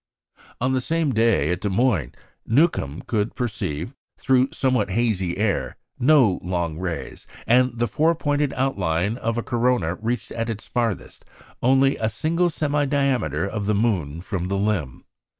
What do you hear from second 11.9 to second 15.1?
a single semidiameter of the moon from the limb.